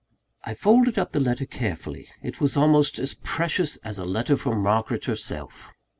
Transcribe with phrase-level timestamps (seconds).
[0.43, 4.63] I folded up the letter carefully: it was almost as precious as a letter from
[4.63, 5.71] Margaret herself.